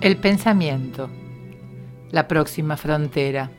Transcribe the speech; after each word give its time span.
El 0.00 0.16
pensamiento, 0.16 1.10
la 2.10 2.26
próxima 2.26 2.78
frontera. 2.78 3.50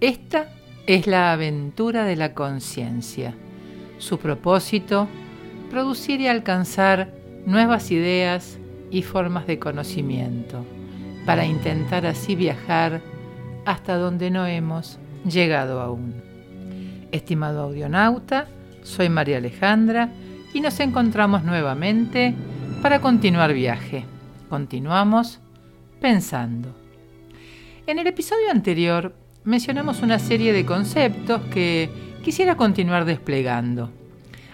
Esta 0.00 0.48
es 0.86 1.06
la 1.06 1.32
aventura 1.32 2.04
de 2.04 2.16
la 2.16 2.32
conciencia. 2.32 3.34
Su 3.98 4.18
propósito, 4.18 5.06
producir 5.70 6.22
y 6.22 6.28
alcanzar 6.28 7.12
nuevas 7.44 7.90
ideas 7.90 8.58
y 8.90 9.02
formas 9.02 9.46
de 9.46 9.58
conocimiento, 9.58 10.64
para 11.26 11.44
intentar 11.44 12.06
así 12.06 12.36
viajar 12.36 13.02
hasta 13.66 13.96
donde 13.98 14.30
no 14.30 14.46
hemos 14.46 14.98
llegado 15.26 15.82
aún. 15.82 16.14
Estimado 17.12 17.64
audionauta, 17.64 18.48
soy 18.82 19.10
María 19.10 19.36
Alejandra 19.36 20.08
y 20.54 20.62
nos 20.62 20.80
encontramos 20.80 21.44
nuevamente 21.44 22.34
para 22.80 23.02
continuar 23.02 23.52
viaje. 23.52 24.06
Continuamos 24.48 25.38
pensando. 26.00 26.74
En 27.86 27.98
el 27.98 28.06
episodio 28.06 28.50
anterior 28.50 29.14
mencionamos 29.44 30.02
una 30.02 30.18
serie 30.18 30.52
de 30.52 30.66
conceptos 30.66 31.42
que 31.52 31.90
quisiera 32.24 32.56
continuar 32.56 33.04
desplegando. 33.04 33.90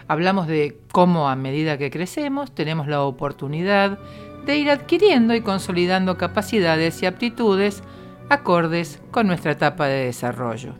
Hablamos 0.08 0.46
de 0.46 0.78
cómo 0.92 1.28
a 1.28 1.36
medida 1.36 1.78
que 1.78 1.90
crecemos 1.90 2.54
tenemos 2.54 2.86
la 2.86 3.02
oportunidad 3.02 3.98
de 4.44 4.56
ir 4.56 4.70
adquiriendo 4.70 5.34
y 5.34 5.40
consolidando 5.40 6.16
capacidades 6.16 7.02
y 7.02 7.06
aptitudes 7.06 7.82
acordes 8.28 9.00
con 9.10 9.26
nuestra 9.26 9.52
etapa 9.52 9.86
de 9.86 10.06
desarrollo. 10.06 10.74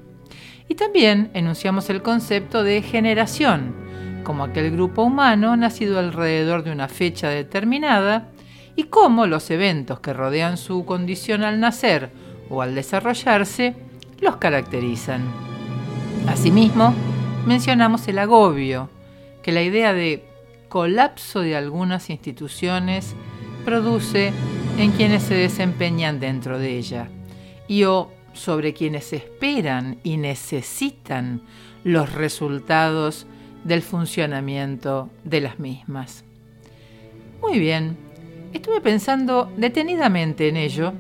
Y 0.69 0.75
también 0.75 1.31
enunciamos 1.35 1.91
el 1.91 2.03
concepto 2.03 2.63
de 2.63 2.83
generación, 2.83 3.75
como 4.25 4.45
aquel 4.45 4.71
grupo 4.73 5.03
humano 5.03 5.57
nacido 5.57 5.99
alrededor 5.99 6.65
de 6.65 6.73
una 6.73 6.89
fecha 6.89 7.29
determinada 7.29 8.31
y 8.77 8.85
cómo 8.85 9.27
los 9.27 9.51
eventos 9.51 10.01
que 10.01 10.13
rodean 10.13 10.59
su 10.59 10.85
condición 10.85 11.43
al 11.43 11.59
nacer 11.59 12.11
o 12.51 12.63
al 12.63 12.75
desarrollarse 12.75 13.75
los 14.21 14.37
caracterizan. 14.37 15.25
Asimismo, 16.29 16.95
mencionamos 17.47 18.07
el 18.09 18.19
agobio, 18.19 18.91
que 19.43 19.53
la 19.53 19.63
idea 19.63 19.93
de 19.93 20.25
colapso 20.69 21.41
de 21.41 21.57
algunas 21.57 22.11
instituciones 22.11 23.15
produce 23.65 24.33
en 24.79 24.93
quienes 24.93 25.23
se 25.23 25.35
desempeñan 25.35 26.21
dentro 26.21 26.59
de 26.59 26.77
ella, 26.77 27.09
y 27.69 27.85
o 27.85 28.11
sobre 28.33 28.75
quienes 28.75 29.13
esperan 29.13 29.99
y 30.03 30.19
necesitan 30.19 31.43
los 31.85 32.13
resultados 32.13 33.27
del 33.65 33.83
funcionamiento 33.83 35.09
de 35.25 35.41
las 35.41 35.59
mismas. 35.59 36.25
Muy 37.41 37.59
bien, 37.59 37.97
Estuve 38.53 38.81
pensando 38.81 39.53
detenidamente 39.57 40.49
en 40.49 40.57
ello 40.57 40.93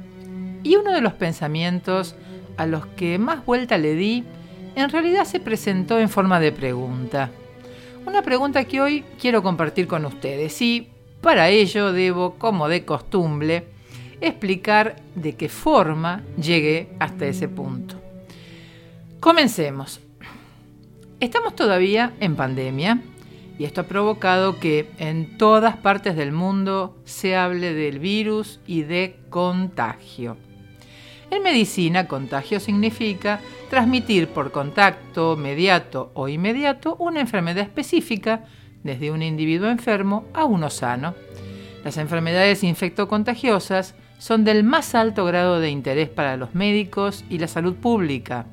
y 0.62 0.77
uno 0.77 0.92
de 0.92 1.00
los 1.00 1.14
pensamientos 1.14 2.14
a 2.56 2.66
los 2.66 2.86
que 2.86 3.19
más 3.19 3.44
vuelta 3.44 3.78
le 3.78 3.94
di 3.94 4.25
en 4.75 4.91
realidad 4.91 5.25
se 5.25 5.41
presentó 5.41 5.98
en 5.98 6.08
forma 6.08 6.38
de 6.38 6.53
pregunta. 6.53 7.30
Una 8.05 8.22
pregunta 8.22 8.64
que 8.64 8.80
hoy 8.80 9.05
quiero 9.20 9.42
compartir 9.42 9.86
con 9.86 10.05
ustedes 10.05 10.61
y 10.61 10.88
para 11.20 11.48
ello 11.48 11.92
debo, 11.92 12.34
como 12.34 12.69
de 12.69 12.84
costumbre, 12.84 13.64
explicar 14.20 14.97
de 15.14 15.34
qué 15.34 15.48
forma 15.48 16.22
llegué 16.41 16.91
hasta 16.98 17.27
ese 17.27 17.48
punto. 17.48 17.97
Comencemos. 19.19 20.00
Estamos 21.21 21.56
todavía 21.56 22.12
en 22.21 22.37
pandemia 22.37 23.00
y 23.59 23.65
esto 23.65 23.83
ha 23.83 23.84
provocado 23.84 24.59
que 24.59 24.91
en 24.99 25.39
todas 25.39 25.77
partes 25.77 26.17
del 26.17 26.33
mundo 26.33 26.97
se 27.05 27.37
hable 27.37 27.75
del 27.75 27.99
virus 27.99 28.61
y 28.67 28.83
de 28.83 29.17
contagio. 29.31 30.37
En 31.31 31.43
medicina, 31.43 32.06
contagio 32.06 32.61
significa 32.61 33.41
transmitir 33.69 34.28
por 34.28 34.53
contacto 34.53 35.37
mediato 35.37 36.12
o 36.15 36.28
inmediato 36.28 36.97
una 37.00 37.21
enfermedad 37.21 37.65
específica 37.65 38.45
desde 38.84 39.11
un 39.11 39.22
individuo 39.22 39.69
enfermo 39.69 40.27
a 40.34 40.45
uno 40.45 40.71
sano. 40.71 41.15
Las 41.83 41.97
enfermedades 41.97 42.62
infectocontagiosas 42.62 43.95
son 44.19 44.45
del 44.45 44.62
más 44.62 44.95
alto 44.95 45.25
grado 45.25 45.59
de 45.61 45.71
interés 45.71 46.09
para 46.09 46.37
los 46.37 46.55
médicos 46.55 47.25
y 47.28 47.39
la 47.39 47.49
salud 47.49 47.75
pública, 47.75 48.47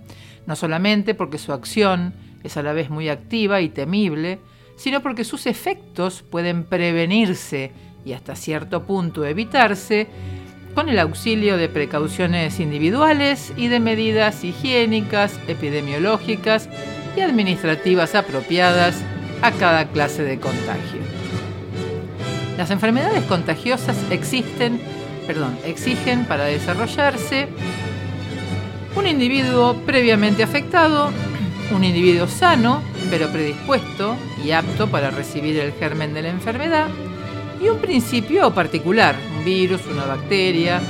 no 0.46 0.56
solamente 0.56 1.13
porque 1.13 1.38
su 1.38 1.53
acción 1.53 2.13
es 2.44 2.58
a 2.58 2.63
la 2.63 2.74
vez 2.74 2.90
muy 2.90 3.08
activa 3.08 3.62
y 3.62 3.69
temible, 3.69 4.40
sino 4.75 5.01
porque 5.01 5.23
sus 5.23 5.45
efectos 5.45 6.23
pueden 6.29 6.63
prevenirse 6.63 7.72
y 8.06 8.13
hasta 8.13 8.35
cierto 8.35 8.84
punto 8.85 9.25
evitarse 9.25 10.07
con 10.75 10.89
el 10.89 11.00
auxilio 11.00 11.57
de 11.57 11.69
precauciones 11.69 12.59
individuales 12.59 13.53
y 13.56 13.67
de 13.67 13.79
medidas 13.79 14.44
higiénicas, 14.44 15.39
epidemiológicas 15.47 16.67
y 17.16 17.22
administrativas 17.22 18.16
apropiadas 18.16 19.01
a 19.41 19.51
cada 19.51 19.88
clase 19.89 20.23
de 20.23 20.39
contagio. 20.39 21.01
Las 22.57 22.72
enfermedades 22.72 23.23
contagiosas 23.25 23.97
existen, 24.09 24.79
perdón, 25.28 25.57
exigen 25.66 26.25
para 26.25 26.45
desarrollarse 26.45 27.47
un 28.95 29.07
individuo 29.07 29.75
previamente 29.85 30.44
afectado, 30.44 31.12
un 31.72 31.84
individuo 31.84 32.28
sano 32.28 32.81
pero 33.09 33.29
predispuesto 33.29 34.16
y 34.44 34.51
apto 34.51 34.90
para 34.90 35.12
recibir 35.12 35.57
el 35.59 35.74
germen 35.74 36.13
de 36.13 36.24
la 36.24 36.29
enfermedad, 36.29 36.88
y 37.62 37.69
un 37.69 37.79
principio 37.79 38.53
particular, 38.53 39.16
un 39.38 39.46
virus, 39.46 39.85
una 39.88 40.06
bacteria, 40.06 40.81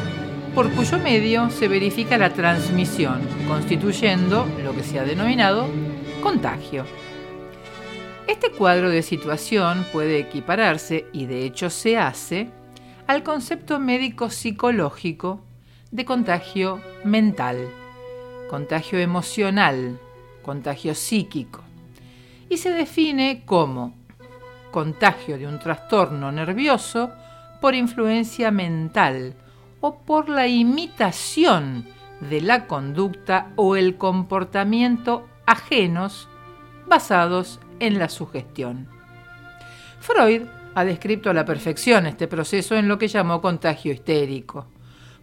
por 0.55 0.71
cuyo 0.71 0.97
medio 0.99 1.49
se 1.49 1.67
verifica 1.67 2.17
la 2.17 2.31
transmisión, 2.31 3.21
constituyendo 3.47 4.47
lo 4.63 4.73
que 4.75 4.83
se 4.83 4.99
ha 4.99 5.03
denominado 5.03 5.67
contagio. 6.21 6.85
Este 8.27 8.51
cuadro 8.51 8.89
de 8.89 9.01
situación 9.01 9.85
puede 9.91 10.19
equipararse, 10.19 11.05
y 11.11 11.25
de 11.25 11.45
hecho 11.45 11.69
se 11.69 11.97
hace, 11.97 12.49
al 13.07 13.23
concepto 13.23 13.79
médico-psicológico 13.79 15.41
de 15.91 16.05
contagio 16.05 16.79
mental, 17.03 17.67
contagio 18.49 18.99
emocional, 18.99 19.99
contagio 20.43 20.93
psíquico 20.93 21.61
y 22.49 22.57
se 22.57 22.71
define 22.71 23.43
como 23.45 23.95
contagio 24.71 25.37
de 25.39 25.47
un 25.47 25.57
trastorno 25.57 26.31
nervioso 26.31 27.11
por 27.59 27.73
influencia 27.73 28.51
mental 28.51 29.35
o 29.81 29.99
por 29.99 30.29
la 30.29 30.47
imitación 30.47 31.87
de 32.19 32.41
la 32.41 32.67
conducta 32.67 33.51
o 33.55 33.75
el 33.75 33.97
comportamiento 33.97 35.27
ajenos 35.45 36.27
basados 36.87 37.59
en 37.79 37.99
la 37.99 38.09
sugestión. 38.09 38.87
Freud 39.99 40.43
ha 40.75 40.85
descrito 40.85 41.29
a 41.29 41.33
la 41.33 41.45
perfección 41.45 42.05
este 42.07 42.27
proceso 42.27 42.75
en 42.75 42.87
lo 42.87 42.97
que 42.97 43.07
llamó 43.07 43.41
contagio 43.41 43.93
histérico. 43.93 44.67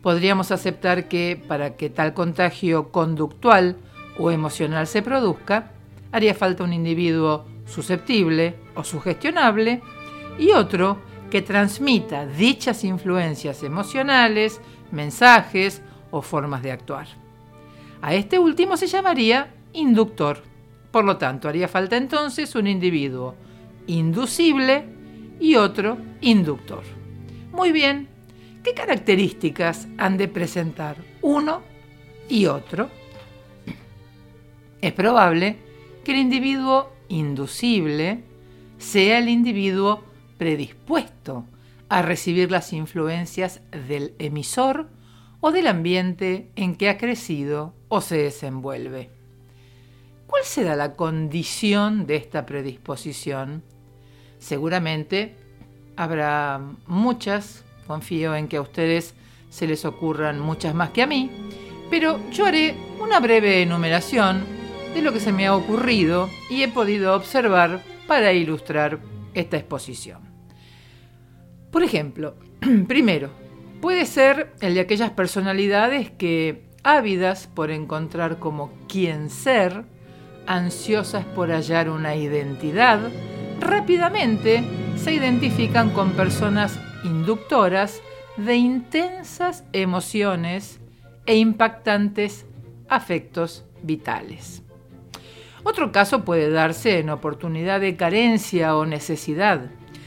Podríamos 0.02 0.50
aceptar 0.50 1.08
que 1.08 1.42
para 1.47 1.76
que 1.76 1.91
tal 1.91 2.14
contagio 2.14 2.91
conductual 2.91 3.76
o 4.20 4.31
emocional 4.31 4.86
se 4.86 5.00
produzca, 5.00 5.72
haría 6.12 6.34
falta 6.34 6.62
un 6.62 6.75
individuo 6.75 7.47
susceptible 7.64 8.54
o 8.75 8.84
sugestionable 8.84 9.81
y 10.38 10.50
otro 10.50 10.98
que 11.31 11.41
transmita 11.41 12.26
dichas 12.26 12.84
influencias 12.84 13.62
emocionales, 13.62 14.61
mensajes 14.90 15.81
o 16.11 16.20
formas 16.20 16.62
de 16.62 16.72
actuar. 16.72 17.06
A 18.02 18.14
este 18.14 18.38
último 18.38 18.76
se 18.76 18.88
llamaría 18.88 19.55
inductor. 19.72 20.43
Por 20.90 21.05
lo 21.05 21.16
tanto, 21.16 21.49
haría 21.49 21.69
falta 21.69 21.96
entonces 21.96 22.55
un 22.55 22.66
individuo 22.66 23.37
inducible 23.87 24.84
y 25.38 25.55
otro 25.55 25.96
inductor. 26.20 26.82
Muy 27.52 27.73
bien, 27.73 28.08
¿qué 28.62 28.75
características 28.75 29.88
han 29.96 30.19
de 30.19 30.28
presentar 30.28 30.96
uno 31.23 31.62
y 32.28 32.46
otro? 32.46 33.00
Es 34.82 34.93
probable 34.93 35.56
que 36.05 36.12
el 36.12 36.19
individuo 36.19 36.91
inducible 37.09 38.25
sea 38.79 39.19
el 39.19 39.29
individuo 39.29 40.03
predispuesto 40.38 41.44
a 41.91 42.03
recibir 42.03 42.50
las 42.50 42.73
influencias 42.73 43.61
del 43.88 44.15
emisor 44.19 44.88
o 45.41 45.50
del 45.50 45.67
ambiente 45.67 46.50
en 46.56 46.77
que 46.77 46.88
ha 46.88 46.97
crecido 46.97 47.75
o 47.88 48.00
se 48.00 48.17
desenvuelve. 48.17 49.11
¿Cuál 50.27 50.44
será 50.44 50.77
la 50.77 50.94
condición 50.94 52.06
de 52.06 52.17
esta 52.17 52.47
predisposición? 52.47 53.62
Seguramente 54.38 55.35
habrá 55.97 56.61
muchas, 56.87 57.65
confío 57.87 58.35
en 58.35 58.49
que 58.49 58.56
a 58.56 58.62
ustedes 58.62 59.15
se 59.50 59.67
les 59.67 59.85
ocurran 59.85 60.41
muchas 60.41 60.75
más 60.75 60.91
que 60.91 61.03
a 61.03 61.06
mí, 61.06 61.31
pero 61.91 62.21
yo 62.31 62.47
haré 62.47 62.76
una 63.00 63.19
breve 63.19 63.62
enumeración 63.62 64.60
de 64.94 65.02
lo 65.02 65.12
que 65.12 65.20
se 65.20 65.32
me 65.32 65.46
ha 65.46 65.54
ocurrido 65.54 66.28
y 66.48 66.62
he 66.62 66.69
podido 66.69 67.14
observar 67.14 67.82
para 68.06 68.32
ilustrar 68.32 68.98
esta 69.34 69.56
exposición. 69.56 70.20
Por 71.70 71.82
ejemplo, 71.82 72.34
primero, 72.88 73.31
Puede 73.81 74.04
ser 74.04 74.52
el 74.60 74.75
de 74.75 74.81
aquellas 74.81 75.10
personalidades 75.10 76.10
que, 76.10 76.69
ávidas 76.82 77.46
por 77.46 77.70
encontrar 77.70 78.38
como 78.38 78.70
quien 78.88 79.31
ser, 79.31 79.84
ansiosas 80.46 81.25
por 81.25 81.50
hallar 81.50 81.88
una 81.88 82.14
identidad, 82.14 83.00
rápidamente 83.58 84.62
se 84.96 85.14
identifican 85.14 85.90
con 85.90 86.12
personas 86.12 86.78
inductoras 87.04 88.02
de 88.37 88.56
intensas 88.56 89.64
emociones 89.72 90.78
e 91.25 91.37
impactantes 91.37 92.44
afectos 92.88 93.64
vitales. 93.82 94.62
Otro 95.62 95.93
caso 95.93 96.25
puede 96.25 96.51
darse 96.51 96.99
en 96.99 97.11
oportunidad 97.11 97.81
de 97.81 97.97
carencia 97.97 98.77
o 98.77 98.87
necesidad, 98.87 99.61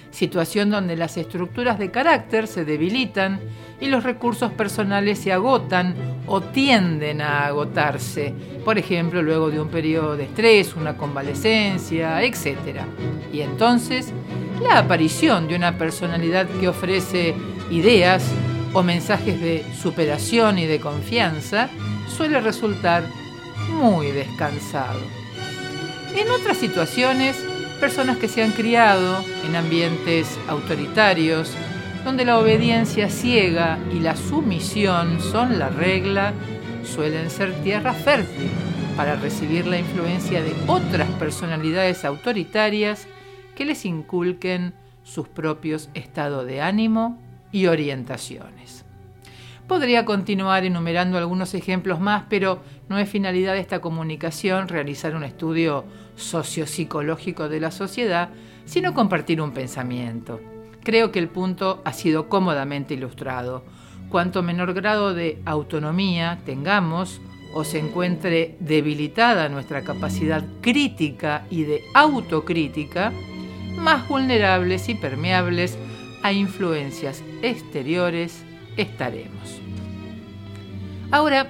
situación 0.10 0.70
donde 0.70 0.96
las 0.96 1.18
estructuras 1.18 1.78
de 1.78 1.92
carácter 1.92 2.48
se 2.48 2.66
debilitan 2.66 3.40
y 3.80 3.88
los 3.88 4.04
recursos 4.04 4.52
personales 4.52 5.20
se 5.20 5.32
agotan 5.32 5.96
o 6.28 6.42
tienden 6.42 7.22
a 7.22 7.46
agotarse, 7.46 8.34
por 8.64 8.78
ejemplo, 8.78 9.22
luego 9.22 9.50
de 9.50 9.60
un 9.60 9.68
periodo 9.70 10.16
de 10.16 10.24
estrés, 10.24 10.76
una 10.76 10.96
convalecencia, 10.98 12.24
etc. 12.24 12.82
Y 13.32 13.42
entonces, 13.42 14.12
la 14.62 14.80
aparición 14.80 15.48
de 15.48 15.56
una 15.56 15.78
personalidad 15.78 16.48
que 16.48 16.68
ofrece 16.68 17.36
ideas 17.70 18.24
o 18.74 18.82
mensajes 18.82 19.40
de 19.40 19.66
superación 19.76 20.58
y 20.58 20.66
de 20.66 20.80
confianza 20.80 21.70
suele 22.08 22.40
resultar 22.40 23.04
muy 23.70 24.08
descansado. 24.12 25.23
En 26.16 26.30
otras 26.30 26.58
situaciones, 26.58 27.44
personas 27.80 28.18
que 28.18 28.28
se 28.28 28.44
han 28.44 28.52
criado 28.52 29.26
en 29.46 29.56
ambientes 29.56 30.40
autoritarios, 30.48 31.52
donde 32.06 32.24
la 32.24 32.38
obediencia 32.38 33.10
ciega 33.10 33.80
y 33.92 34.00
la 34.00 34.16
sumisión 34.16 35.20
son 35.20 35.58
la 35.58 35.70
regla, 35.70 36.34
suelen 36.84 37.32
ser 37.32 37.54
tierra 37.64 37.94
fértil 37.94 38.50
para 38.96 39.16
recibir 39.16 39.66
la 39.66 39.80
influencia 39.80 40.44
de 40.44 40.54
otras 40.68 41.10
personalidades 41.12 42.06
autoritarias 42.06 43.08
que 43.56 43.66
les 43.66 43.84
inculquen 43.84 44.74
sus 45.04 45.28
propios 45.28 45.90
estados 45.96 46.46
de 46.46 46.62
ánimo 46.62 47.18
y 47.52 47.68
orientaciones. 47.68 48.86
Podría 49.68 50.06
continuar 50.06 50.66
enumerando 50.66 51.18
algunos 51.18 51.54
ejemplos 51.54 52.00
más, 52.00 52.26
pero 52.30 52.62
no 52.90 53.00
es 53.00 53.10
finalidad 53.10 53.54
de 53.54 53.62
esta 53.62 53.80
comunicación 53.80 54.68
realizar 54.68 55.16
un 55.16 55.24
estudio 55.24 55.86
sociopsicológico 56.16 57.50
de 57.50 57.60
la 57.60 57.72
sociedad, 57.72 58.30
sino 58.66 58.94
compartir 58.94 59.42
un 59.42 59.52
pensamiento. 59.52 60.40
Creo 60.84 61.12
que 61.12 61.20
el 61.20 61.30
punto 61.30 61.82
ha 61.86 61.94
sido 61.94 62.30
cómodamente 62.30 62.94
ilustrado. 62.94 63.64
Cuanto 64.10 64.44
menor 64.44 64.74
grado 64.74 65.14
de 65.14 65.42
autonomía 65.46 66.42
tengamos 66.46 67.22
o 67.54 67.64
se 67.64 67.80
encuentre 67.80 68.58
debilitada 68.60 69.50
nuestra 69.50 69.84
capacidad 69.84 70.44
crítica 70.62 71.46
y 71.50 71.64
de 71.64 71.82
autocrítica, 71.94 73.12
más 73.78 74.08
vulnerables 74.08 74.90
y 74.90 74.96
permeables 74.96 75.78
a 76.24 76.32
influencias 76.32 77.24
exteriores 77.42 78.44
estaremos. 78.78 79.62
Ahora, 81.12 81.48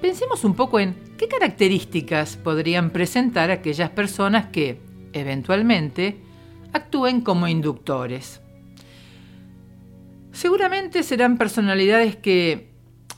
pensemos 0.00 0.44
un 0.44 0.54
poco 0.54 0.78
en 0.78 0.94
qué 1.20 1.28
características 1.28 2.38
podrían 2.38 2.88
presentar 2.88 3.50
aquellas 3.50 3.90
personas 3.90 4.46
que, 4.46 4.80
eventualmente, 5.12 6.16
actúen 6.72 7.20
como 7.20 7.46
inductores. 7.46 8.40
Seguramente 10.32 11.02
serán 11.02 11.36
personalidades 11.36 12.16
que, 12.16 12.70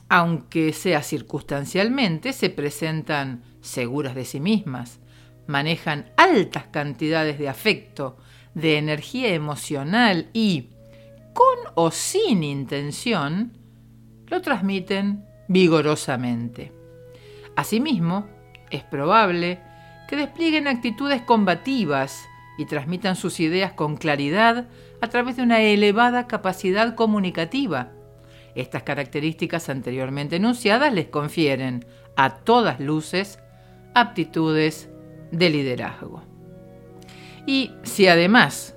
aunque 0.09 0.73
sea 0.73 1.01
circunstancialmente, 1.01 2.33
se 2.33 2.49
presentan 2.49 3.41
seguras 3.61 4.15
de 4.15 4.25
sí 4.25 4.41
mismas, 4.41 4.99
manejan 5.47 6.11
altas 6.17 6.65
cantidades 6.73 7.39
de 7.39 7.47
afecto, 7.47 8.17
de 8.53 8.79
energía 8.79 9.33
emocional 9.33 10.29
y, 10.33 10.71
con 11.31 11.57
o 11.75 11.89
sin 11.89 12.43
intención, 12.43 13.53
lo 14.27 14.41
transmiten 14.41 15.23
vigorosamente. 15.47 16.82
Asimismo, 17.55 18.27
es 18.69 18.83
probable 18.83 19.59
que 20.07 20.15
desplieguen 20.15 20.67
actitudes 20.67 21.21
combativas 21.21 22.23
y 22.57 22.65
transmitan 22.65 23.15
sus 23.15 23.39
ideas 23.39 23.73
con 23.73 23.97
claridad 23.97 24.67
a 25.01 25.07
través 25.07 25.37
de 25.37 25.43
una 25.43 25.61
elevada 25.61 26.27
capacidad 26.27 26.95
comunicativa. 26.95 27.91
Estas 28.55 28.83
características 28.83 29.69
anteriormente 29.69 30.35
enunciadas 30.35 30.93
les 30.93 31.07
confieren, 31.07 31.85
a 32.15 32.37
todas 32.37 32.79
luces, 32.79 33.39
aptitudes 33.95 34.89
de 35.31 35.49
liderazgo. 35.49 36.21
Y 37.47 37.71
si 37.83 38.07
además 38.07 38.75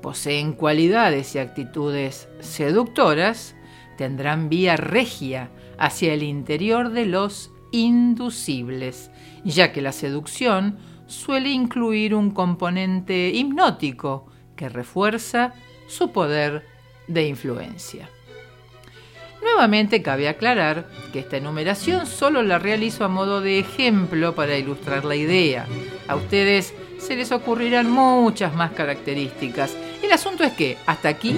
poseen 0.00 0.54
cualidades 0.54 1.34
y 1.34 1.38
actitudes 1.38 2.28
seductoras, 2.40 3.54
tendrán 3.98 4.48
vía 4.48 4.76
regia 4.76 5.50
hacia 5.76 6.14
el 6.14 6.22
interior 6.22 6.90
de 6.90 7.04
los 7.04 7.50
inducibles, 7.70 9.10
ya 9.44 9.72
que 9.72 9.82
la 9.82 9.92
seducción 9.92 10.78
suele 11.06 11.50
incluir 11.50 12.14
un 12.14 12.30
componente 12.30 13.30
hipnótico 13.30 14.26
que 14.56 14.68
refuerza 14.68 15.54
su 15.86 16.12
poder 16.12 16.66
de 17.06 17.26
influencia. 17.26 18.08
Nuevamente 19.42 20.02
cabe 20.02 20.28
aclarar 20.28 20.88
que 21.12 21.20
esta 21.20 21.36
enumeración 21.36 22.06
solo 22.06 22.42
la 22.42 22.58
realizo 22.58 23.04
a 23.04 23.08
modo 23.08 23.40
de 23.40 23.58
ejemplo 23.58 24.34
para 24.34 24.58
ilustrar 24.58 25.04
la 25.04 25.14
idea. 25.14 25.66
A 26.08 26.16
ustedes 26.16 26.74
se 26.98 27.16
les 27.16 27.30
ocurrirán 27.30 27.90
muchas 27.90 28.54
más 28.54 28.72
características. 28.72 29.76
El 30.02 30.12
asunto 30.12 30.42
es 30.42 30.52
que, 30.52 30.76
hasta 30.86 31.08
aquí, 31.08 31.36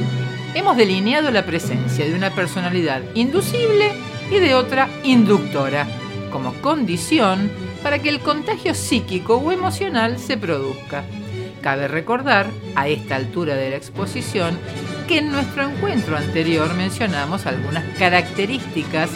hemos 0.54 0.76
delineado 0.76 1.30
la 1.30 1.44
presencia 1.44 2.06
de 2.06 2.14
una 2.14 2.30
personalidad 2.30 3.02
inducible 3.14 3.92
y 4.30 4.38
de 4.38 4.54
otra 4.54 4.88
inductora, 5.04 5.86
como 6.30 6.54
condición 6.54 7.50
para 7.82 7.98
que 7.98 8.08
el 8.08 8.20
contagio 8.20 8.74
psíquico 8.74 9.36
o 9.36 9.52
emocional 9.52 10.18
se 10.18 10.36
produzca. 10.36 11.04
Cabe 11.60 11.88
recordar, 11.88 12.46
a 12.74 12.88
esta 12.88 13.16
altura 13.16 13.54
de 13.54 13.70
la 13.70 13.76
exposición, 13.76 14.58
que 15.06 15.18
en 15.18 15.30
nuestro 15.30 15.68
encuentro 15.68 16.16
anterior 16.16 16.72
mencionamos 16.74 17.46
algunas 17.46 17.84
características 17.98 19.10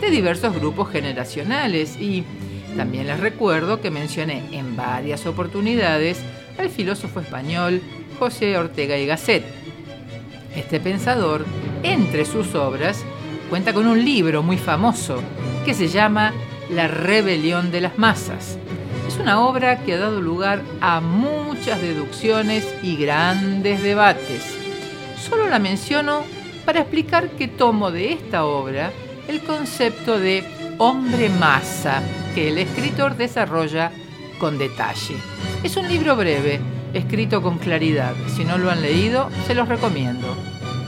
de 0.00 0.10
diversos 0.10 0.54
grupos 0.54 0.90
generacionales 0.90 2.00
y 2.00 2.24
también 2.76 3.06
les 3.06 3.20
recuerdo 3.20 3.80
que 3.80 3.90
mencioné 3.90 4.42
en 4.52 4.76
varias 4.76 5.26
oportunidades 5.26 6.20
al 6.58 6.70
filósofo 6.70 7.20
español 7.20 7.82
José 8.18 8.56
Ortega 8.56 8.96
y 8.96 9.06
Gasset. 9.06 9.44
Este 10.54 10.80
pensador, 10.80 11.44
entre 11.82 12.24
sus 12.24 12.54
obras, 12.54 13.04
cuenta 13.48 13.72
con 13.72 13.86
un 13.86 14.04
libro 14.04 14.42
muy 14.42 14.56
famoso 14.56 15.20
que 15.64 15.74
se 15.74 15.88
llama 15.88 16.32
La 16.70 16.88
rebelión 16.88 17.72
de 17.72 17.80
las 17.80 17.98
masas. 17.98 18.56
Es 19.08 19.16
una 19.18 19.40
obra 19.40 19.80
que 19.82 19.94
ha 19.94 19.98
dado 19.98 20.20
lugar 20.20 20.62
a 20.80 21.00
muchas 21.00 21.82
deducciones 21.82 22.66
y 22.82 22.96
grandes 22.96 23.82
debates. 23.82 24.56
Solo 25.18 25.48
la 25.48 25.58
menciono 25.58 26.22
para 26.64 26.80
explicar 26.80 27.30
que 27.30 27.48
tomo 27.48 27.90
de 27.90 28.12
esta 28.12 28.44
obra 28.44 28.92
el 29.26 29.40
concepto 29.40 30.18
de 30.18 30.44
hombre 30.78 31.28
masa 31.28 32.02
que 32.34 32.48
el 32.48 32.58
escritor 32.58 33.16
desarrolla 33.16 33.90
con 34.38 34.56
detalle. 34.56 35.16
Es 35.62 35.76
un 35.76 35.88
libro 35.88 36.16
breve, 36.16 36.60
escrito 36.94 37.42
con 37.42 37.58
claridad. 37.58 38.14
Si 38.34 38.44
no 38.44 38.58
lo 38.58 38.70
han 38.70 38.80
leído, 38.80 39.28
se 39.46 39.54
los 39.54 39.68
recomiendo. 39.68 40.36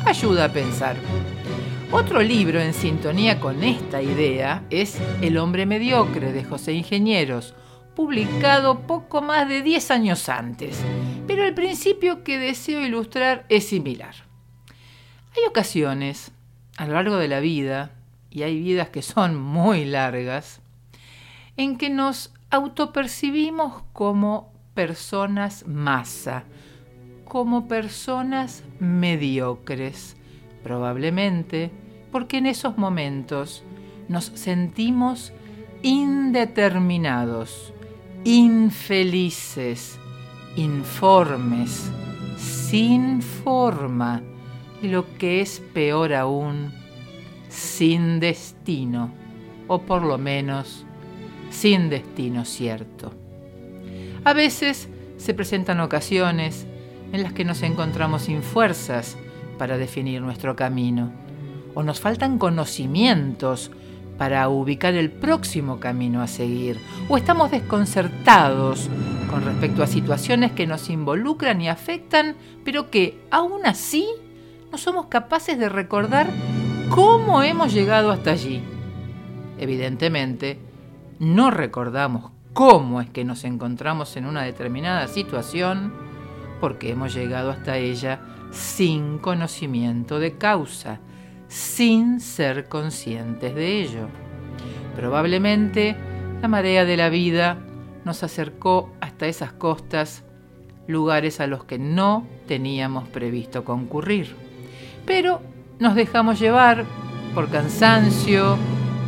Ayuda 0.04 0.46
a 0.46 0.52
pensar. 0.52 0.96
Otro 1.94 2.22
libro 2.22 2.58
en 2.58 2.72
sintonía 2.72 3.38
con 3.38 3.62
esta 3.62 4.00
idea 4.00 4.64
es 4.70 4.98
El 5.20 5.36
hombre 5.36 5.66
mediocre 5.66 6.32
de 6.32 6.42
José 6.42 6.72
Ingenieros, 6.72 7.54
publicado 7.94 8.86
poco 8.86 9.20
más 9.20 9.46
de 9.46 9.60
10 9.60 9.90
años 9.90 10.30
antes, 10.30 10.80
pero 11.26 11.44
el 11.44 11.52
principio 11.52 12.24
que 12.24 12.38
deseo 12.38 12.80
ilustrar 12.80 13.44
es 13.50 13.68
similar. 13.68 14.14
Hay 15.36 15.42
ocasiones 15.46 16.32
a 16.78 16.86
lo 16.86 16.94
largo 16.94 17.18
de 17.18 17.28
la 17.28 17.40
vida, 17.40 17.90
y 18.30 18.42
hay 18.42 18.58
vidas 18.58 18.88
que 18.88 19.02
son 19.02 19.36
muy 19.36 19.84
largas, 19.84 20.62
en 21.58 21.76
que 21.76 21.90
nos 21.90 22.32
autopercibimos 22.48 23.82
como 23.92 24.50
personas 24.72 25.66
masa, 25.66 26.44
como 27.26 27.68
personas 27.68 28.64
mediocres, 28.80 30.16
probablemente 30.62 31.70
porque 32.12 32.38
en 32.38 32.46
esos 32.46 32.78
momentos 32.78 33.64
nos 34.08 34.26
sentimos 34.26 35.32
indeterminados, 35.82 37.72
infelices, 38.24 39.98
informes, 40.54 41.90
sin 42.36 43.22
forma 43.22 44.22
y 44.82 44.88
lo 44.88 45.16
que 45.16 45.40
es 45.40 45.60
peor 45.72 46.12
aún, 46.12 46.72
sin 47.48 48.20
destino, 48.20 49.10
o 49.66 49.80
por 49.80 50.02
lo 50.02 50.18
menos 50.18 50.84
sin 51.50 51.88
destino 51.88 52.44
cierto. 52.44 53.12
A 54.24 54.32
veces 54.32 54.88
se 55.16 55.34
presentan 55.34 55.80
ocasiones 55.80 56.66
en 57.12 57.22
las 57.22 57.32
que 57.32 57.44
nos 57.44 57.62
encontramos 57.62 58.22
sin 58.22 58.42
fuerzas 58.42 59.16
para 59.58 59.78
definir 59.78 60.20
nuestro 60.22 60.56
camino, 60.56 61.12
o 61.74 61.82
nos 61.82 62.00
faltan 62.00 62.38
conocimientos 62.38 63.70
para 64.18 64.48
ubicar 64.48 64.94
el 64.94 65.10
próximo 65.10 65.80
camino 65.80 66.22
a 66.22 66.26
seguir, 66.26 66.78
o 67.08 67.16
estamos 67.16 67.50
desconcertados 67.50 68.88
con 69.30 69.44
respecto 69.44 69.82
a 69.82 69.86
situaciones 69.86 70.52
que 70.52 70.66
nos 70.66 70.90
involucran 70.90 71.60
y 71.60 71.68
afectan, 71.68 72.36
pero 72.64 72.90
que 72.90 73.20
aún 73.30 73.66
así 73.66 74.06
no 74.70 74.78
somos 74.78 75.06
capaces 75.06 75.58
de 75.58 75.68
recordar 75.68 76.28
cómo 76.90 77.42
hemos 77.42 77.72
llegado 77.72 78.10
hasta 78.10 78.32
allí. 78.32 78.62
Evidentemente, 79.58 80.58
no 81.18 81.50
recordamos 81.50 82.30
cómo 82.52 83.00
es 83.00 83.08
que 83.08 83.24
nos 83.24 83.44
encontramos 83.44 84.16
en 84.16 84.26
una 84.26 84.42
determinada 84.42 85.08
situación 85.08 85.92
porque 86.60 86.90
hemos 86.90 87.14
llegado 87.14 87.50
hasta 87.50 87.76
ella 87.78 88.20
sin 88.50 89.18
conocimiento 89.18 90.18
de 90.18 90.36
causa, 90.36 91.00
sin 91.52 92.20
ser 92.20 92.66
conscientes 92.68 93.54
de 93.54 93.82
ello. 93.82 94.08
Probablemente 94.96 95.94
la 96.40 96.48
marea 96.48 96.86
de 96.86 96.96
la 96.96 97.10
vida 97.10 97.58
nos 98.04 98.22
acercó 98.22 98.90
hasta 99.00 99.26
esas 99.26 99.52
costas, 99.52 100.24
lugares 100.86 101.40
a 101.40 101.46
los 101.46 101.64
que 101.64 101.78
no 101.78 102.26
teníamos 102.48 103.06
previsto 103.08 103.64
concurrir. 103.64 104.34
Pero 105.04 105.42
nos 105.78 105.94
dejamos 105.94 106.40
llevar 106.40 106.86
por 107.34 107.50
cansancio, 107.50 108.56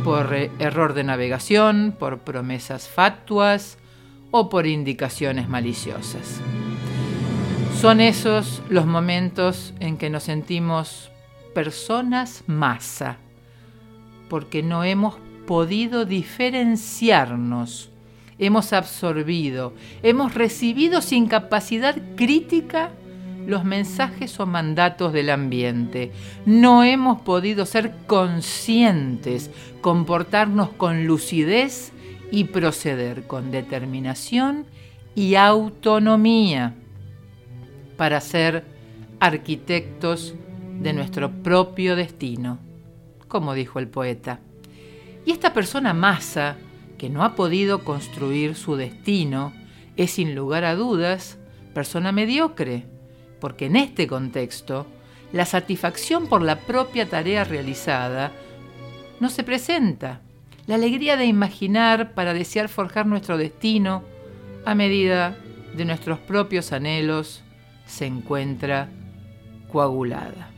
por 0.03 0.35
eh, 0.35 0.51
error 0.59 0.93
de 0.93 1.03
navegación, 1.03 1.95
por 1.97 2.19
promesas 2.19 2.87
fatuas 2.87 3.79
o 4.29 4.49
por 4.49 4.67
indicaciones 4.67 5.49
maliciosas. 5.49 6.41
Son 7.81 7.99
esos 8.01 8.61
los 8.69 8.85
momentos 8.85 9.73
en 9.79 9.97
que 9.97 10.11
nos 10.11 10.23
sentimos 10.23 11.11
personas 11.55 12.43
masa, 12.45 13.17
porque 14.29 14.61
no 14.61 14.83
hemos 14.83 15.15
podido 15.47 16.05
diferenciarnos, 16.05 17.89
hemos 18.37 18.73
absorbido, 18.73 19.73
hemos 20.03 20.35
recibido 20.35 21.01
sin 21.01 21.27
capacidad 21.27 21.95
crítica 22.15 22.91
los 23.47 23.63
mensajes 23.63 24.39
o 24.39 24.45
mandatos 24.45 25.13
del 25.13 25.29
ambiente. 25.29 26.11
No 26.45 26.83
hemos 26.83 27.21
podido 27.21 27.65
ser 27.65 27.95
conscientes, 28.05 29.49
comportarnos 29.81 30.69
con 30.69 31.05
lucidez 31.07 31.93
y 32.31 32.45
proceder 32.45 33.27
con 33.27 33.51
determinación 33.51 34.65
y 35.15 35.35
autonomía 35.35 36.73
para 37.95 38.19
ser 38.19 38.65
arquitectos 39.21 40.35
de 40.79 40.93
nuestro 40.93 41.31
propio 41.31 41.95
destino, 41.95 42.59
como 43.27 43.53
dijo 43.53 43.79
el 43.79 43.87
poeta. 43.87 44.39
Y 45.25 45.31
esta 45.31 45.53
persona 45.53 45.93
masa, 45.93 46.57
que 46.97 47.09
no 47.09 47.23
ha 47.23 47.35
podido 47.35 47.83
construir 47.83 48.55
su 48.55 48.75
destino, 48.75 49.53
es 49.97 50.11
sin 50.11 50.35
lugar 50.35 50.63
a 50.63 50.75
dudas 50.75 51.37
persona 51.73 52.11
mediocre, 52.11 52.85
porque 53.39 53.65
en 53.65 53.75
este 53.75 54.07
contexto 54.07 54.87
la 55.33 55.45
satisfacción 55.45 56.27
por 56.27 56.41
la 56.41 56.59
propia 56.59 57.09
tarea 57.09 57.43
realizada 57.43 58.31
no 59.19 59.29
se 59.29 59.43
presenta. 59.43 60.21
La 60.67 60.75
alegría 60.75 61.17
de 61.17 61.25
imaginar 61.25 62.13
para 62.13 62.33
desear 62.33 62.69
forjar 62.69 63.05
nuestro 63.05 63.37
destino 63.37 64.03
a 64.65 64.73
medida 64.73 65.37
de 65.75 65.85
nuestros 65.85 66.19
propios 66.19 66.71
anhelos 66.71 67.43
se 67.85 68.05
encuentra 68.05 68.89
coagulada. 69.71 70.54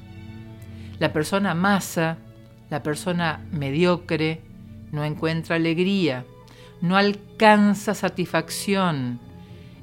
La 1.00 1.13
persona 1.13 1.54
masa, 1.54 2.18
la 2.70 2.82
persona 2.82 3.46
mediocre, 3.51 4.42
no 4.92 5.04
encuentra 5.04 5.56
alegría, 5.56 6.25
no 6.82 6.98
alcanza 6.98 7.94
satisfacción, 7.94 9.20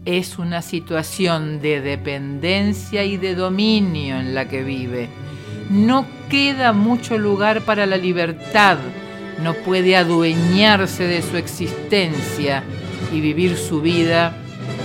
es 0.04 0.38
una 0.38 0.60
situación 0.60 1.62
de 1.62 1.80
dependencia 1.80 3.04
y 3.04 3.16
de 3.16 3.34
dominio 3.34 4.18
en 4.18 4.34
la 4.34 4.48
que 4.48 4.62
vive. 4.62 5.08
No 5.70 6.06
queda 6.28 6.72
mucho 6.72 7.16
lugar 7.16 7.62
para 7.62 7.86
la 7.86 7.96
libertad, 7.96 8.78
no 9.42 9.54
puede 9.54 9.96
adueñarse 9.96 11.04
de 11.06 11.22
su 11.22 11.36
existencia 11.36 12.62
y 13.12 13.20
vivir 13.20 13.56
su 13.56 13.80
vida 13.80 14.36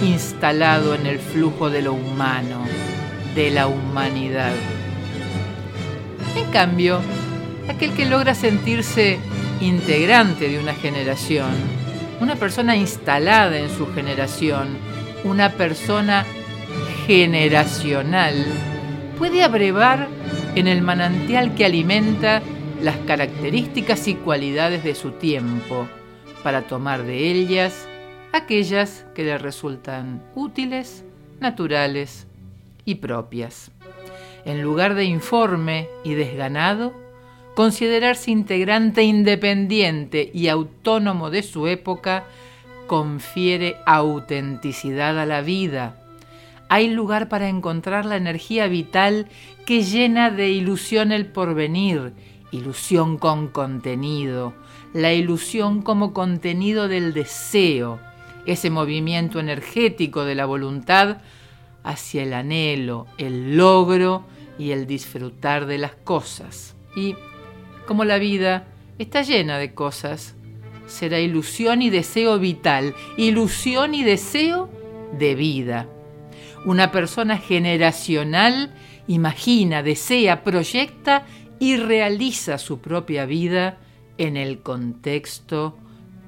instalado 0.01 0.95
en 0.95 1.05
el 1.05 1.19
flujo 1.19 1.69
de 1.69 1.81
lo 1.81 1.93
humano, 1.93 2.63
de 3.36 3.51
la 3.51 3.67
humanidad. 3.67 4.53
En 6.39 6.51
cambio, 6.51 7.01
aquel 7.67 7.93
que 7.93 8.05
logra 8.05 8.34
sentirse 8.34 9.19
integrante 9.60 10.48
de 10.48 10.58
una 10.58 10.74
generación, 10.74 11.51
una 12.22 12.36
persona 12.36 12.77
instalada 12.77 13.58
en 13.58 13.69
su 13.69 13.88
generación, 13.93 14.77
una 15.25 15.51
persona 15.51 16.25
generacional 17.05 18.46
puede 19.17 19.43
abrevar 19.43 20.08
en 20.55 20.67
el 20.67 20.81
manantial 20.81 21.55
que 21.55 21.65
alimenta 21.65 22.41
las 22.81 22.96
características 23.05 24.08
y 24.08 24.15
cualidades 24.15 24.84
de 24.84 24.96
su 24.96 25.12
tiempo 25.12 25.88
para 26.41 26.63
tomar 26.63 27.03
de 27.03 27.31
ellas 27.31 27.86
aquellas 28.31 29.05
que 29.13 29.24
le 29.24 29.38
resultan 29.38 30.24
útiles, 30.36 31.03
naturales 31.41 32.27
y 32.86 32.96
propias. 32.96 33.72
En 34.46 34.62
lugar 34.62 34.96
de 34.96 35.05
informe 35.05 35.88
y 36.03 36.13
desganado, 36.13 36.93
considerarse 37.55 38.31
integrante 38.31 39.03
independiente 39.03 40.31
y 40.34 40.48
autónomo 40.48 41.29
de 41.29 41.43
su 41.43 41.67
época 41.67 42.24
confiere 42.88 43.75
autenticidad 43.86 45.19
a 45.19 45.25
la 45.25 45.41
vida. 45.41 45.96
Hay 46.69 46.89
lugar 46.89 47.29
para 47.29 47.50
encontrar 47.50 48.05
la 48.05 48.15
energía 48.15 48.67
vital 48.67 49.27
que 49.65 49.84
llena 49.84 50.31
de 50.31 50.50
ilusión 50.50 51.12
el 51.12 51.25
porvenir, 51.25 52.13
ilusión 52.51 53.17
con 53.17 53.48
contenido, 53.48 54.53
la 54.93 55.13
ilusión 55.13 55.81
como 55.81 56.13
contenido 56.13 56.88
del 56.88 57.13
deseo, 57.13 58.00
ese 58.46 58.69
movimiento 58.69 59.39
energético 59.39 60.25
de 60.25 60.36
la 60.36 60.46
voluntad 60.46 61.17
hacia 61.83 62.24
el 62.24 62.33
anhelo, 62.33 63.07
el 63.17 63.57
logro 63.57 64.25
y 64.57 64.71
el 64.71 64.88
disfrutar 64.88 65.65
de 65.65 65.77
las 65.77 65.95
cosas. 65.95 66.75
Y 66.95 67.15
como 67.88 68.05
la 68.05 68.17
vida 68.17 68.67
está 68.98 69.21
llena 69.21 69.57
de 69.57 69.74
cosas, 69.74 70.36
será 70.88 71.19
ilusión 71.19 71.81
y 71.81 71.89
deseo 71.89 72.39
vital, 72.39 72.93
ilusión 73.17 73.95
y 73.95 74.03
deseo 74.03 74.69
de 75.17 75.36
vida. 75.36 75.88
Una 76.65 76.91
persona 76.91 77.38
generacional 77.38 78.74
imagina, 79.07 79.81
desea, 79.81 80.43
proyecta 80.43 81.25
y 81.59 81.77
realiza 81.77 82.57
su 82.57 82.79
propia 82.79 83.25
vida 83.25 83.77
en 84.17 84.38
el 84.38 84.59
contexto 84.62 85.77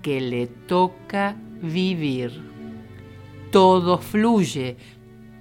que 0.02 0.22
le 0.22 0.48
toca 0.48 1.36
vivir. 1.62 2.42
Todo 3.52 3.98
fluye, 3.98 4.78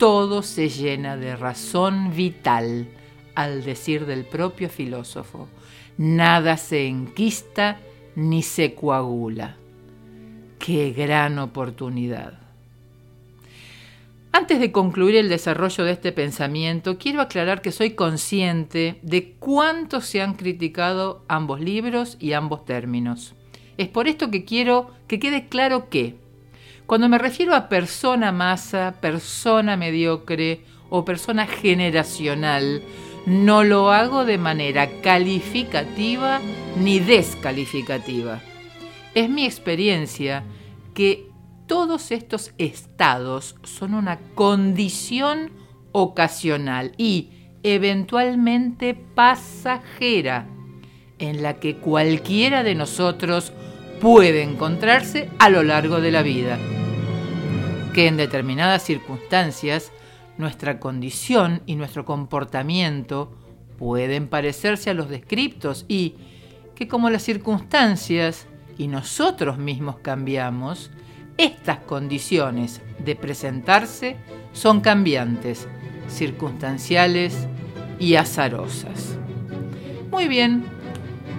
todo 0.00 0.42
se 0.42 0.70
llena 0.70 1.18
de 1.18 1.36
razón 1.36 2.16
vital, 2.16 2.88
al 3.34 3.62
decir 3.62 4.06
del 4.06 4.24
propio 4.24 4.70
filósofo. 4.70 5.46
Nada 5.98 6.56
se 6.56 6.86
enquista 6.86 7.78
ni 8.16 8.42
se 8.42 8.74
coagula. 8.74 9.56
¡Qué 10.58 10.92
gran 10.92 11.38
oportunidad! 11.38 12.40
Antes 14.32 14.58
de 14.58 14.72
concluir 14.72 15.16
el 15.16 15.28
desarrollo 15.28 15.84
de 15.84 15.92
este 15.92 16.12
pensamiento, 16.12 16.96
quiero 16.96 17.20
aclarar 17.20 17.60
que 17.60 17.70
soy 17.70 17.90
consciente 17.90 19.00
de 19.02 19.34
cuánto 19.38 20.00
se 20.00 20.22
han 20.22 20.32
criticado 20.32 21.26
ambos 21.28 21.60
libros 21.60 22.16
y 22.18 22.32
ambos 22.32 22.64
términos. 22.64 23.34
Es 23.76 23.88
por 23.88 24.08
esto 24.08 24.30
que 24.30 24.46
quiero 24.46 24.92
que 25.08 25.20
quede 25.20 25.48
claro 25.48 25.90
que, 25.90 26.16
cuando 26.90 27.08
me 27.08 27.18
refiero 27.18 27.54
a 27.54 27.68
persona 27.68 28.32
masa, 28.32 28.96
persona 29.00 29.76
mediocre 29.76 30.64
o 30.88 31.04
persona 31.04 31.46
generacional, 31.46 32.82
no 33.26 33.62
lo 33.62 33.92
hago 33.92 34.24
de 34.24 34.38
manera 34.38 34.90
calificativa 35.00 36.40
ni 36.76 36.98
descalificativa. 36.98 38.40
Es 39.14 39.30
mi 39.30 39.44
experiencia 39.44 40.42
que 40.92 41.30
todos 41.68 42.10
estos 42.10 42.54
estados 42.58 43.54
son 43.62 43.94
una 43.94 44.18
condición 44.34 45.52
ocasional 45.92 46.90
y 46.96 47.30
eventualmente 47.62 48.94
pasajera. 48.94 50.48
en 51.20 51.42
la 51.42 51.60
que 51.60 51.76
cualquiera 51.76 52.62
de 52.62 52.74
nosotros 52.74 53.52
puede 54.00 54.42
encontrarse 54.42 55.28
a 55.38 55.50
lo 55.50 55.62
largo 55.62 56.00
de 56.00 56.10
la 56.10 56.22
vida. 56.22 56.58
Que 57.94 58.06
en 58.06 58.16
determinadas 58.16 58.82
circunstancias 58.82 59.92
nuestra 60.38 60.80
condición 60.80 61.62
y 61.66 61.76
nuestro 61.76 62.04
comportamiento 62.04 63.32
pueden 63.78 64.28
parecerse 64.28 64.90
a 64.90 64.94
los 64.94 65.08
descriptos 65.08 65.84
y 65.86 66.14
que 66.74 66.88
como 66.88 67.10
las 67.10 67.22
circunstancias 67.22 68.46
y 68.78 68.88
nosotros 68.88 69.58
mismos 69.58 69.98
cambiamos, 69.98 70.90
estas 71.36 71.78
condiciones 71.80 72.80
de 73.04 73.16
presentarse 73.16 74.16
son 74.52 74.80
cambiantes, 74.80 75.68
circunstanciales 76.08 77.46
y 77.98 78.14
azarosas. 78.14 79.16
Muy 80.10 80.26
bien, 80.26 80.64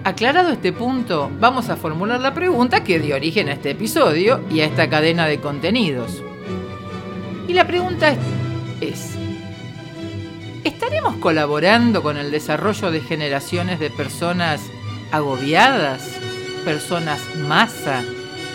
aclarado 0.03 0.49
este 0.49 0.73
punto, 0.73 1.29
vamos 1.39 1.69
a 1.69 1.75
formular 1.75 2.19
la 2.19 2.33
pregunta 2.33 2.83
que 2.83 2.99
dio 2.99 3.15
origen 3.15 3.49
a 3.49 3.53
este 3.53 3.71
episodio 3.71 4.41
y 4.49 4.61
a 4.61 4.65
esta 4.65 4.89
cadena 4.89 5.27
de 5.27 5.39
contenidos. 5.39 6.23
Y 7.47 7.53
la 7.53 7.65
pregunta 7.65 8.15
es, 8.79 9.15
¿estaremos 10.63 11.15
colaborando 11.17 12.01
con 12.01 12.17
el 12.17 12.31
desarrollo 12.31 12.91
de 12.91 13.01
generaciones 13.01 13.79
de 13.79 13.89
personas 13.89 14.61
agobiadas, 15.11 16.17
personas 16.65 17.19
masa, 17.47 18.03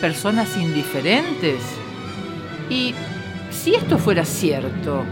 personas 0.01 0.57
indiferentes? 0.57 1.61
Y 2.69 2.95
si 3.51 3.75
esto 3.75 3.99
fuera 3.99 4.25
cierto, 4.25 5.05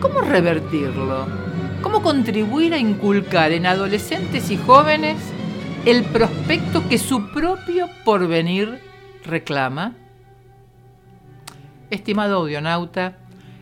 ¿cómo 0.00 0.20
revertirlo? 0.20 1.26
¿Cómo 1.80 2.02
contribuir 2.02 2.74
a 2.74 2.78
inculcar 2.78 3.50
en 3.50 3.66
adolescentes 3.66 4.50
y 4.52 4.56
jóvenes 4.56 5.16
el 5.84 6.04
prospecto 6.04 6.88
que 6.88 6.96
su 6.96 7.32
propio 7.32 7.88
porvenir 8.04 8.80
reclama? 9.24 9.96
Estimado 11.90 12.36
audionauta, 12.36 13.18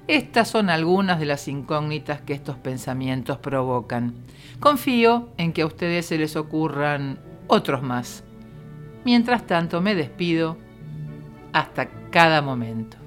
estas 0.06 0.48
son 0.48 0.68
algunas 0.68 1.18
de 1.18 1.24
las 1.24 1.48
incógnitas 1.48 2.20
que 2.20 2.34
estos 2.34 2.56
pensamientos 2.56 3.38
provocan. 3.38 4.14
Confío 4.60 5.30
en 5.38 5.54
que 5.54 5.62
a 5.62 5.66
ustedes 5.66 6.04
se 6.06 6.18
les 6.18 6.36
ocurran 6.36 7.18
otros 7.46 7.82
más. 7.82 8.22
Mientras 9.04 9.46
tanto 9.46 9.80
me 9.80 9.94
despido 9.94 10.58
hasta 11.54 11.88
cada 12.10 12.42
momento. 12.42 12.99